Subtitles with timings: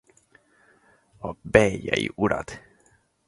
[1.19, 2.59] A bellyei urad.